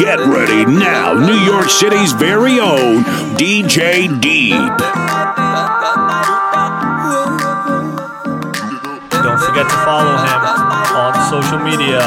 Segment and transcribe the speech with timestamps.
[0.00, 3.04] Get ready now, New York City's very own
[3.36, 4.54] DJ Deep.
[9.22, 10.40] Don't forget to follow him
[10.96, 12.00] on social media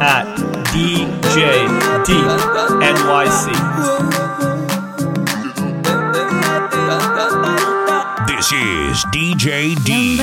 [0.00, 0.26] at
[0.70, 1.66] DJ
[2.06, 2.30] Deep
[2.86, 3.50] NYC.
[8.28, 10.20] This is DJ Deep.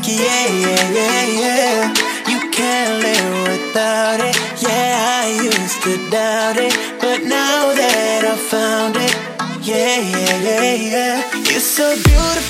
[0.00, 1.94] like yeah, yeah, yeah, yeah.
[2.28, 4.36] You can't live without it.
[4.62, 9.14] Yeah, I used to doubt it, but now that I found it,
[9.66, 11.50] yeah, yeah, yeah, yeah.
[11.50, 12.49] You're so beautiful.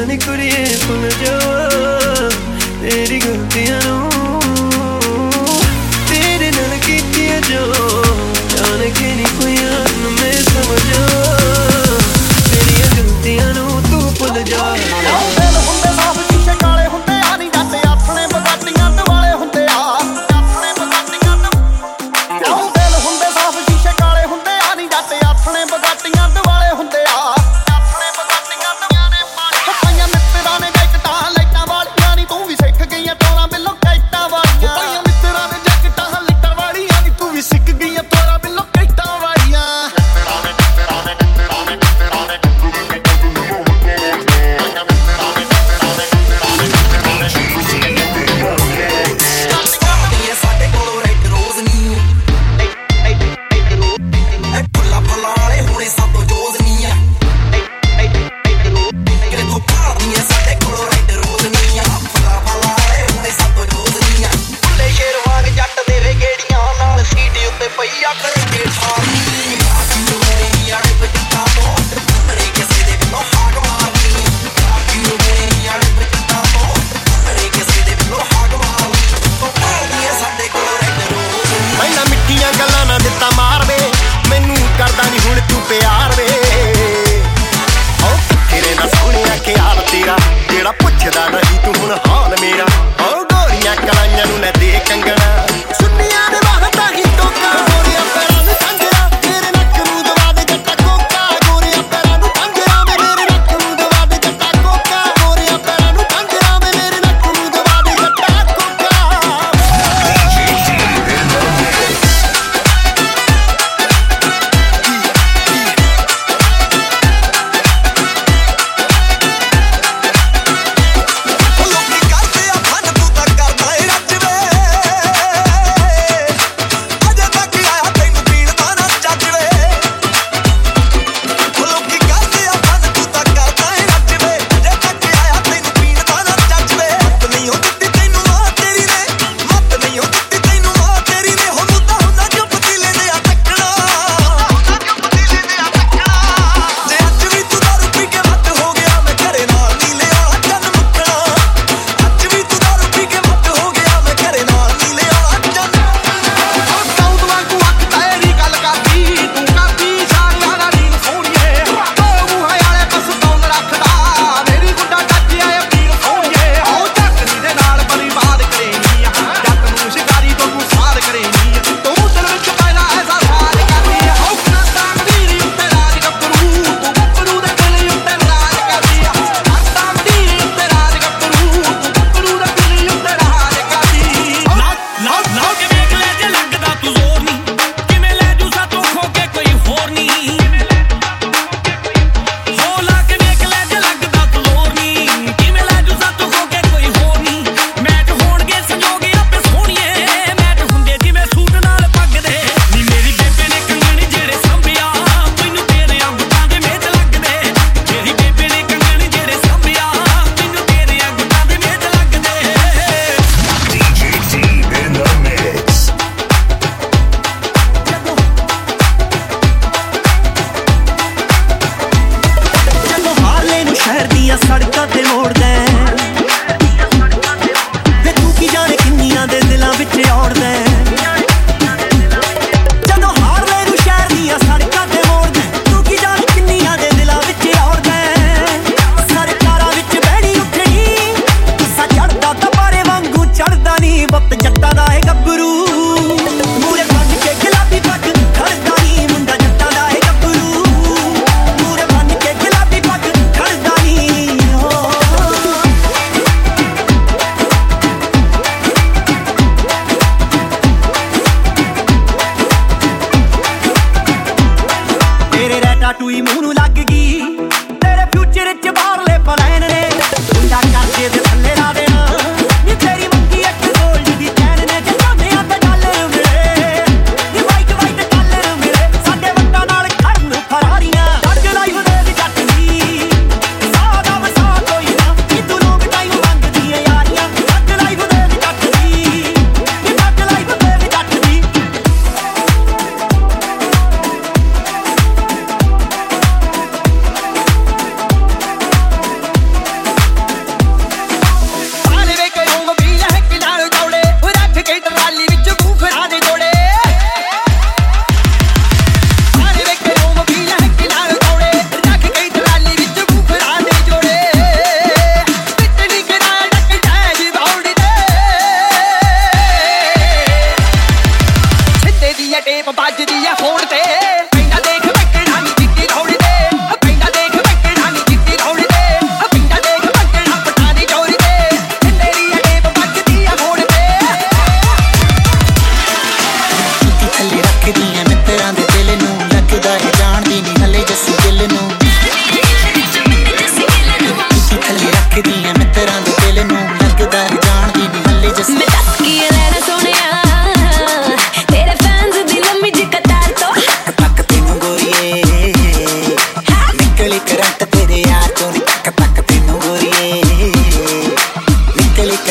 [0.00, 1.39] Seni kurye sunacağım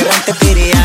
[0.10, 0.79] want to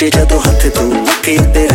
[0.00, 1.66] ਜਦੋਂ ਹੱਥ ਤੂੰ ਅੱਖੇ ਉੱਤੇ